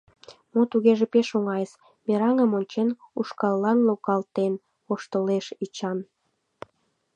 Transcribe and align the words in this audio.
—Мо 0.53 0.61
тугеже 0.71 1.05
пеш 1.13 1.27
оҥайыс: 1.37 1.71
мераҥым 2.05 2.51
ончен, 2.59 2.89
ушкаллан 3.19 3.79
логалтен,— 3.87 4.53
воштылеш 4.87 5.45
Эчан. 5.63 5.97